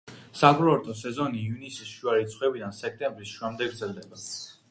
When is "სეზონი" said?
1.01-1.43